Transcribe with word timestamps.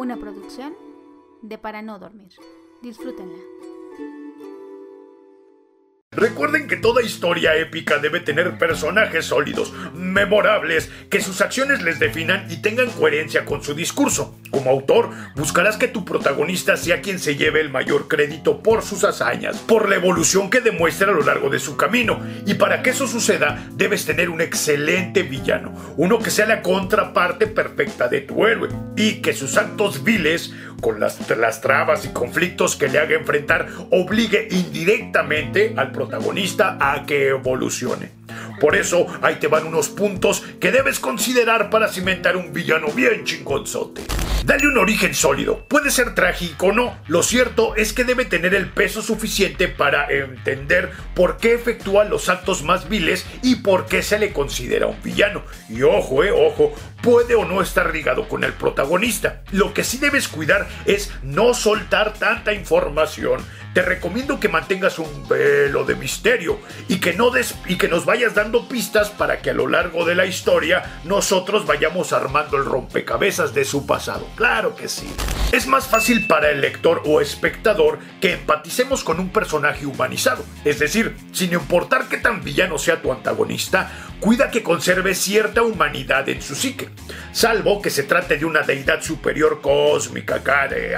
Una 0.00 0.16
producción 0.16 0.72
de 1.42 1.58
Para 1.58 1.82
No 1.82 1.98
Dormir. 1.98 2.32
Disfrútenla. 2.80 3.36
Recuerden 6.10 6.68
que 6.68 6.78
toda 6.78 7.02
historia 7.02 7.54
épica 7.56 7.98
debe 7.98 8.20
tener 8.20 8.56
personajes 8.56 9.26
sólidos, 9.26 9.74
memorables, 9.92 10.90
que 11.10 11.20
sus 11.20 11.42
acciones 11.42 11.82
les 11.82 11.98
definan 11.98 12.50
y 12.50 12.62
tengan 12.62 12.88
coherencia 12.88 13.44
con 13.44 13.62
su 13.62 13.74
discurso. 13.74 14.39
Como 14.50 14.70
autor, 14.70 15.10
buscarás 15.36 15.76
que 15.76 15.88
tu 15.88 16.04
protagonista 16.04 16.76
sea 16.76 17.00
quien 17.00 17.18
se 17.18 17.36
lleve 17.36 17.60
el 17.60 17.70
mayor 17.70 18.08
crédito 18.08 18.62
por 18.62 18.82
sus 18.82 19.04
hazañas, 19.04 19.58
por 19.58 19.88
la 19.88 19.96
evolución 19.96 20.50
que 20.50 20.60
demuestra 20.60 21.10
a 21.10 21.14
lo 21.14 21.22
largo 21.22 21.50
de 21.50 21.58
su 21.58 21.76
camino. 21.76 22.20
Y 22.46 22.54
para 22.54 22.82
que 22.82 22.90
eso 22.90 23.06
suceda, 23.06 23.64
debes 23.72 24.04
tener 24.06 24.30
un 24.30 24.40
excelente 24.40 25.22
villano, 25.22 25.72
uno 25.96 26.18
que 26.18 26.30
sea 26.30 26.46
la 26.46 26.62
contraparte 26.62 27.46
perfecta 27.46 28.08
de 28.08 28.20
tu 28.22 28.46
héroe 28.46 28.68
y 28.96 29.20
que 29.22 29.32
sus 29.32 29.56
actos 29.56 30.04
viles, 30.04 30.52
con 30.80 30.98
las, 30.98 31.18
las 31.30 31.60
trabas 31.60 32.04
y 32.04 32.08
conflictos 32.08 32.76
que 32.76 32.88
le 32.88 32.98
haga 32.98 33.16
enfrentar, 33.16 33.68
obligue 33.90 34.48
indirectamente 34.50 35.74
al 35.76 35.92
protagonista 35.92 36.78
a 36.80 37.04
que 37.06 37.28
evolucione. 37.28 38.19
Por 38.60 38.76
eso, 38.76 39.06
ahí 39.22 39.36
te 39.36 39.48
van 39.48 39.66
unos 39.66 39.88
puntos 39.88 40.44
que 40.60 40.70
debes 40.70 41.00
considerar 41.00 41.70
para 41.70 41.88
cimentar 41.88 42.36
un 42.36 42.52
villano 42.52 42.88
bien 42.88 43.24
chingonzote. 43.24 44.02
Dale 44.44 44.66
un 44.66 44.78
origen 44.78 45.14
sólido. 45.14 45.66
Puede 45.68 45.90
ser 45.90 46.14
trágico 46.14 46.66
o 46.66 46.72
no. 46.72 46.98
Lo 47.06 47.22
cierto 47.22 47.76
es 47.76 47.92
que 47.92 48.04
debe 48.04 48.24
tener 48.24 48.54
el 48.54 48.68
peso 48.68 49.02
suficiente 49.02 49.68
para 49.68 50.10
entender 50.10 50.90
por 51.14 51.36
qué 51.36 51.54
efectúa 51.54 52.04
los 52.04 52.28
actos 52.28 52.62
más 52.62 52.88
viles 52.88 53.26
y 53.42 53.56
por 53.56 53.86
qué 53.86 54.02
se 54.02 54.18
le 54.18 54.32
considera 54.32 54.86
un 54.86 55.00
villano. 55.02 55.42
Y 55.68 55.82
ojo, 55.82 56.24
eh, 56.24 56.30
ojo, 56.30 56.74
puede 57.02 57.34
o 57.34 57.44
no 57.44 57.62
estar 57.62 57.94
ligado 57.94 58.28
con 58.28 58.44
el 58.44 58.52
protagonista. 58.52 59.42
Lo 59.52 59.72
que 59.74 59.84
sí 59.84 59.98
debes 59.98 60.28
cuidar 60.28 60.68
es 60.84 61.12
no 61.22 61.54
soltar 61.54 62.14
tanta 62.14 62.52
información. 62.52 63.44
Te 63.72 63.82
recomiendo 63.82 64.40
que 64.40 64.48
mantengas 64.48 64.98
un 64.98 65.28
velo 65.28 65.84
de 65.84 65.94
misterio 65.94 66.58
y 66.88 66.98
que, 66.98 67.12
no 67.12 67.30
des 67.30 67.54
y 67.66 67.76
que 67.76 67.86
nos 67.86 68.04
vayas 68.04 68.34
dando 68.34 68.68
pistas 68.68 69.10
para 69.10 69.40
que 69.40 69.50
a 69.50 69.54
lo 69.54 69.68
largo 69.68 70.04
de 70.04 70.16
la 70.16 70.26
historia 70.26 71.00
nosotros 71.04 71.66
vayamos 71.66 72.12
armando 72.12 72.56
el 72.56 72.64
rompecabezas 72.64 73.54
de 73.54 73.64
su 73.64 73.86
pasado. 73.86 74.26
Claro 74.34 74.74
que 74.74 74.88
sí. 74.88 75.08
Es 75.52 75.68
más 75.68 75.86
fácil 75.86 76.26
para 76.26 76.50
el 76.50 76.60
lector 76.60 77.02
o 77.04 77.20
espectador 77.20 78.00
que 78.20 78.32
empaticemos 78.32 79.04
con 79.04 79.20
un 79.20 79.30
personaje 79.30 79.86
humanizado. 79.86 80.44
Es 80.64 80.80
decir, 80.80 81.16
sin 81.32 81.52
importar 81.52 82.08
qué 82.08 82.16
tan 82.16 82.42
villano 82.42 82.76
sea 82.76 83.00
tu 83.00 83.12
antagonista, 83.12 84.09
cuida 84.20 84.50
que 84.50 84.62
conserve 84.62 85.14
cierta 85.14 85.62
humanidad 85.62 86.28
en 86.28 86.42
su 86.42 86.54
psique. 86.54 86.90
Salvo 87.32 87.80
que 87.80 87.90
se 87.90 88.02
trate 88.02 88.36
de 88.36 88.44
una 88.44 88.62
deidad 88.62 89.00
superior 89.02 89.60
cósmica, 89.60 90.42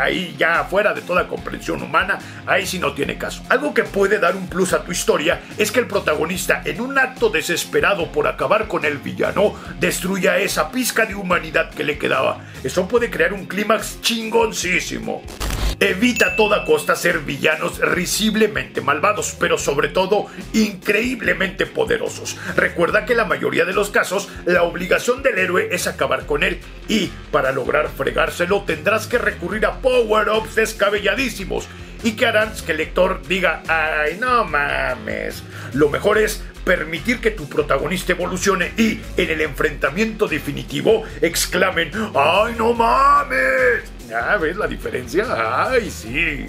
ahí 0.00 0.34
ya 0.38 0.64
fuera 0.64 0.92
de 0.92 1.02
toda 1.02 1.28
comprensión 1.28 1.82
humana, 1.82 2.18
ahí 2.46 2.66
sí 2.66 2.78
no 2.78 2.92
tiene 2.92 3.16
caso. 3.16 3.42
Algo 3.48 3.72
que 3.72 3.84
puede 3.84 4.18
dar 4.18 4.34
un 4.34 4.48
plus 4.48 4.72
a 4.72 4.84
tu 4.84 4.92
historia 4.92 5.40
es 5.56 5.70
que 5.70 5.80
el 5.80 5.86
protagonista, 5.86 6.62
en 6.64 6.80
un 6.80 6.98
acto 6.98 7.30
desesperado 7.30 8.10
por 8.10 8.26
acabar 8.26 8.66
con 8.66 8.84
el 8.84 8.98
villano, 8.98 9.54
destruya 9.78 10.38
esa 10.38 10.70
pizca 10.70 11.06
de 11.06 11.14
humanidad 11.14 11.70
que 11.70 11.84
le 11.84 11.98
quedaba. 11.98 12.40
Eso 12.64 12.88
puede 12.88 13.10
crear 13.10 13.32
un 13.32 13.46
clímax 13.46 14.00
chingoncísimo. 14.00 15.22
Evita 15.82 16.26
a 16.28 16.36
toda 16.36 16.64
costa 16.64 16.94
ser 16.94 17.18
villanos 17.18 17.80
risiblemente 17.80 18.80
malvados, 18.80 19.34
pero 19.36 19.58
sobre 19.58 19.88
todo 19.88 20.26
increíblemente 20.52 21.66
poderosos. 21.66 22.36
Recuerda 22.54 23.04
que 23.04 23.14
en 23.14 23.18
la 23.18 23.24
mayoría 23.24 23.64
de 23.64 23.72
los 23.72 23.90
casos 23.90 24.28
la 24.44 24.62
obligación 24.62 25.24
del 25.24 25.40
héroe 25.40 25.70
es 25.72 25.88
acabar 25.88 26.24
con 26.24 26.44
él 26.44 26.60
y 26.86 27.10
para 27.32 27.50
lograr 27.50 27.88
fregárselo 27.88 28.62
tendrás 28.62 29.08
que 29.08 29.18
recurrir 29.18 29.66
a 29.66 29.80
power-ups 29.80 30.54
descabelladísimos 30.54 31.66
y 32.04 32.12
que 32.12 32.26
harán 32.26 32.52
que 32.64 32.70
el 32.70 32.78
lector 32.78 33.20
diga, 33.26 33.64
ay 33.66 34.18
no 34.20 34.44
mames. 34.44 35.42
Lo 35.72 35.88
mejor 35.88 36.18
es 36.18 36.44
permitir 36.64 37.18
que 37.20 37.32
tu 37.32 37.48
protagonista 37.48 38.12
evolucione 38.12 38.72
y 38.76 39.00
en 39.16 39.30
el 39.30 39.40
enfrentamiento 39.40 40.28
definitivo 40.28 41.02
exclamen, 41.20 41.90
¡ay 42.14 42.54
no 42.56 42.72
mames! 42.72 44.01
¿Ya 44.12 44.36
ves 44.36 44.58
la 44.58 44.66
diferencia? 44.66 45.24
¡Ay, 45.70 45.90
sí! 45.90 46.46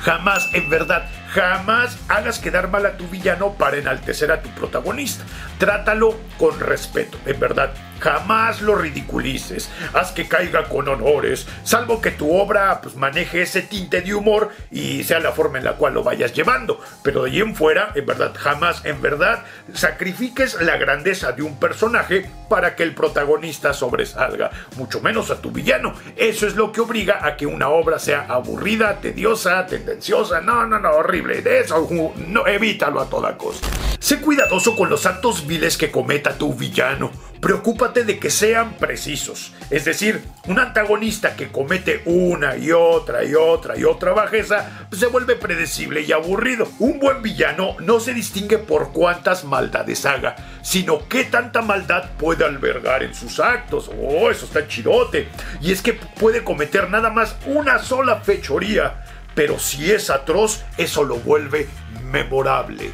Jamás, 0.00 0.48
en 0.54 0.70
verdad, 0.70 1.10
jamás 1.28 1.98
hagas 2.08 2.38
quedar 2.38 2.68
mal 2.68 2.86
a 2.86 2.96
tu 2.96 3.06
villano 3.06 3.52
para 3.52 3.76
enaltecer 3.76 4.32
a 4.32 4.40
tu 4.40 4.48
protagonista. 4.48 5.22
Trátalo 5.62 6.16
con 6.38 6.58
respeto, 6.58 7.18
en 7.24 7.38
verdad. 7.38 7.72
Jamás 8.00 8.62
lo 8.62 8.74
ridiculices. 8.74 9.70
Haz 9.92 10.10
que 10.10 10.26
caiga 10.26 10.64
con 10.64 10.88
honores, 10.88 11.46
salvo 11.62 12.00
que 12.00 12.10
tu 12.10 12.34
obra 12.36 12.80
pues, 12.80 12.96
maneje 12.96 13.42
ese 13.42 13.62
tinte 13.62 14.00
de 14.00 14.12
humor 14.12 14.50
y 14.72 15.04
sea 15.04 15.20
la 15.20 15.30
forma 15.30 15.58
en 15.58 15.64
la 15.64 15.74
cual 15.74 15.94
lo 15.94 16.02
vayas 16.02 16.34
llevando. 16.34 16.80
Pero 17.04 17.22
de 17.22 17.30
ahí 17.30 17.40
en 17.40 17.54
fuera, 17.54 17.92
en 17.94 18.04
verdad, 18.04 18.32
jamás, 18.36 18.84
en 18.84 19.00
verdad, 19.00 19.44
sacrifiques 19.72 20.60
la 20.60 20.78
grandeza 20.78 21.30
de 21.30 21.42
un 21.42 21.60
personaje 21.60 22.28
para 22.48 22.74
que 22.74 22.82
el 22.82 22.92
protagonista 22.92 23.72
sobresalga, 23.72 24.50
mucho 24.74 25.00
menos 25.00 25.30
a 25.30 25.40
tu 25.40 25.52
villano. 25.52 25.94
Eso 26.16 26.48
es 26.48 26.56
lo 26.56 26.72
que 26.72 26.80
obliga 26.80 27.24
a 27.24 27.36
que 27.36 27.46
una 27.46 27.68
obra 27.68 28.00
sea 28.00 28.26
aburrida, 28.28 29.00
tediosa, 29.00 29.64
tendenciosa. 29.64 30.40
No, 30.40 30.66
no, 30.66 30.80
no, 30.80 30.90
horrible. 30.90 31.40
De 31.40 31.60
eso, 31.60 31.88
no, 32.16 32.48
evítalo 32.48 33.00
a 33.00 33.08
toda 33.08 33.38
costa. 33.38 33.68
Sé 34.02 34.20
cuidadoso 34.20 34.74
con 34.74 34.90
los 34.90 35.06
actos 35.06 35.46
viles 35.46 35.76
que 35.76 35.92
cometa 35.92 36.36
tu 36.36 36.54
villano. 36.54 37.12
Preocúpate 37.40 38.02
de 38.02 38.18
que 38.18 38.30
sean 38.30 38.72
precisos. 38.72 39.52
Es 39.70 39.84
decir, 39.84 40.24
un 40.48 40.58
antagonista 40.58 41.36
que 41.36 41.52
comete 41.52 42.02
una 42.04 42.56
y 42.56 42.72
otra 42.72 43.22
y 43.22 43.36
otra 43.36 43.78
y 43.78 43.84
otra 43.84 44.12
bajeza 44.12 44.88
se 44.90 45.06
vuelve 45.06 45.36
predecible 45.36 46.00
y 46.00 46.10
aburrido. 46.10 46.66
Un 46.80 46.98
buen 46.98 47.22
villano 47.22 47.76
no 47.78 48.00
se 48.00 48.12
distingue 48.12 48.58
por 48.58 48.90
cuántas 48.90 49.44
maldades 49.44 50.04
haga, 50.04 50.34
sino 50.62 51.08
qué 51.08 51.22
tanta 51.22 51.62
maldad 51.62 52.10
puede 52.18 52.44
albergar 52.44 53.04
en 53.04 53.14
sus 53.14 53.38
actos. 53.38 53.88
Oh, 54.02 54.32
eso 54.32 54.46
está 54.46 54.66
chidote. 54.66 55.28
Y 55.60 55.70
es 55.70 55.80
que 55.80 55.92
puede 55.92 56.42
cometer 56.42 56.90
nada 56.90 57.10
más 57.10 57.36
una 57.46 57.78
sola 57.78 58.16
fechoría. 58.16 59.04
Pero 59.36 59.60
si 59.60 59.92
es 59.92 60.10
atroz, 60.10 60.64
eso 60.76 61.04
lo 61.04 61.18
vuelve 61.18 61.68
memorable. 62.10 62.92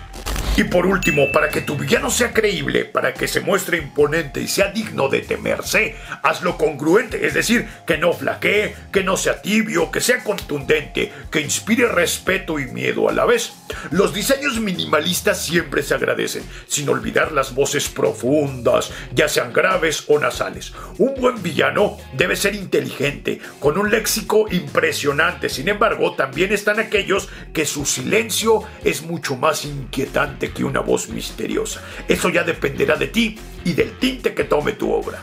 Y 0.59 0.65
por 0.65 0.87
último, 0.87 1.31
para 1.31 1.51
que 1.51 1.61
tu 1.61 1.77
villano 1.77 2.11
sea 2.11 2.33
creíble, 2.33 2.85
para 2.85 3.15
que 3.15 3.29
se 3.29 3.41
muestre 3.41 3.79
imponente 3.79 4.41
y 4.41 4.49
sea 4.49 4.73
digno 4.73 5.09
de 5.09 5.21
temerse, 5.21 5.95
hazlo 6.25 6.59
congruente, 6.59 7.29
es 7.29 7.35
decir, 7.35 7.69
que 7.87 7.97
no 7.97 8.13
flaquee, 8.13 8.75
que 8.91 9.05
no 9.05 9.17
sea 9.17 9.41
tibio, 9.41 9.93
que 9.93 10.01
sea 10.01 10.25
contundente, 10.25 11.13
que 11.31 11.43
inspire 11.43 11.87
respeto 11.87 12.59
y 12.59 12.67
miedo 12.67 13.09
a 13.09 13.13
la 13.13 13.25
vez. 13.25 13.53
Los 13.93 14.13
diseños 14.13 14.59
minimalistas 14.59 15.41
siempre 15.41 15.85
se 15.85 15.95
agradecen, 15.95 16.43
sin 16.67 16.89
olvidar 16.89 17.31
las 17.31 17.55
voces 17.55 17.89
profundas, 17.89 18.91
ya 19.15 19.29
sean 19.29 19.53
graves 19.53 20.07
o 20.09 20.19
nasales. 20.19 20.73
Un 20.99 21.15
buen 21.21 21.41
villano 21.41 21.99
debe 22.15 22.35
ser 22.35 22.57
inteligente, 22.57 23.41
con 23.61 23.79
un 23.79 23.93
léxico 23.93 24.47
impresionante, 24.51 25.51
sin 25.51 25.69
embargo, 25.69 26.17
también 26.17 26.53
están 26.53 26.81
aquellos 26.81 27.29
que 27.53 27.65
su 27.65 27.87
silencio 27.87 28.65
es 28.83 29.03
mucho 29.03 29.37
más 29.37 29.65
inquietante 29.65 30.48
que 30.51 30.65
una 30.65 30.81
voz 30.81 31.09
misteriosa. 31.09 31.83
Eso 32.07 32.29
ya 32.29 32.45
dependerá 32.45 32.97
de 32.97 33.09
ti 33.09 33.39
y 33.65 33.73
del 33.73 33.93
tinte 33.99 34.35
que 34.35 34.45
tome 34.45 34.73
tu 34.73 34.93
obra. 34.93 35.21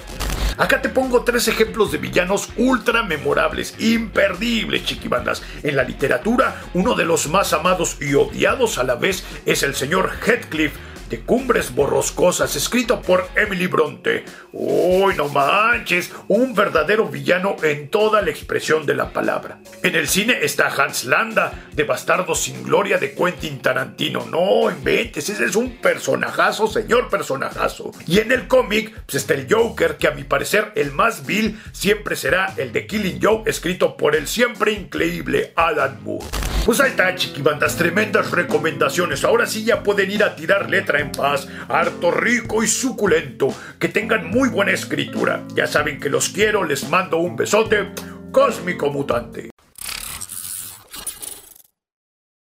Acá 0.58 0.82
te 0.82 0.88
pongo 0.88 1.24
tres 1.24 1.50
ejemplos 1.50 1.92
de 1.92 1.98
villanos 1.98 2.50
ultra 2.56 3.04
memorables, 3.04 3.76
imperdibles, 3.78 4.86
chiquibandas. 4.86 5.44
En 5.64 5.76
la 5.76 5.84
literatura, 5.84 6.62
uno 6.74 6.96
de 6.96 7.04
los 7.04 7.28
más 7.28 7.52
amados 7.52 7.98
y 8.00 8.14
odiados 8.14 8.78
a 8.78 8.84
la 8.84 8.96
vez 8.96 9.26
es 9.46 9.64
el 9.64 9.76
señor 9.76 10.12
Heathcliff 10.26 10.74
de 11.10 11.22
Cumbres 11.22 11.74
Borroscosas, 11.74 12.56
escrito 12.56 13.02
por 13.02 13.28
Emily 13.36 13.68
Bronte. 13.68 14.26
Uy, 14.52 15.16
no 15.16 15.30
manches, 15.30 16.12
un 16.28 16.54
verdadero 16.54 17.08
villano 17.08 17.56
en 17.62 17.90
toda 17.90 18.22
la 18.22 18.30
expresión 18.30 18.86
de 18.86 18.96
la 18.96 19.12
palabra. 19.12 19.60
En 19.84 19.96
el 19.96 20.08
cine 20.08 20.40
está 20.42 20.68
Hans 20.68 21.06
Landa, 21.06 21.68
de 21.74 21.84
Bastardo 21.84 22.36
sin 22.36 22.64
Gloria 22.64 22.98
de 22.98 23.14
Quentin 23.14 23.60
Tarantino. 23.62 24.26
No 24.26 24.70
inventes, 24.70 25.30
ese 25.30 25.46
es 25.46 25.56
un 25.56 25.78
personajazo, 25.78 26.68
señor 26.68 27.10
personajazo. 27.10 27.92
Y 28.08 28.20
en 28.20 28.32
el 28.32 28.48
cómic 28.48 28.94
pues 29.06 29.16
está 29.16 29.34
el 29.34 29.48
Joker, 29.50 29.98
que 29.98 30.08
a 30.08 30.12
mi 30.12 30.24
parecer 30.24 30.72
el 30.76 30.92
más 30.92 31.26
vil 31.26 31.60
siempre 31.72 32.16
será 32.16 32.54
el 32.58 32.72
de 32.72 32.88
Killing 32.88 33.20
Joke, 33.22 33.50
escrito 33.50 33.98
por 33.98 34.16
el 34.16 34.28
siempre 34.28 34.72
increíble 34.72 35.54
Alan 35.56 36.00
Moore. 36.04 36.55
Pues 36.66 36.80
ahí 36.80 36.90
está, 36.90 37.14
chiquibandas, 37.14 37.78
tremendas 37.78 38.32
recomendaciones. 38.32 39.24
Ahora 39.24 39.46
sí 39.46 39.64
ya 39.64 39.84
pueden 39.84 40.10
ir 40.10 40.24
a 40.24 40.36
tirar 40.36 40.68
letra 40.68 41.00
en 41.00 41.12
paz, 41.12 41.48
harto 41.70 42.10
rico 42.10 42.64
y 42.64 42.68
suculento. 42.68 43.54
Que 43.78 43.88
tengan 43.88 44.32
muy 44.32 44.50
buena 44.50 44.72
escritura. 44.72 45.44
Ya 45.56 45.68
saben 45.68 46.00
que 46.00 46.10
los 46.10 46.30
quiero, 46.30 46.64
les 46.64 46.90
mando 46.90 47.18
un 47.18 47.36
besote 47.36 47.92
cósmico 48.32 48.90
mutante. 48.90 49.55